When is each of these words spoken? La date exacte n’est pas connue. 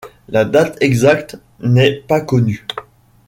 La 0.29 0.45
date 0.45 0.77
exacte 0.81 1.37
n’est 1.59 1.93
pas 2.01 2.21
connue. 2.21 2.65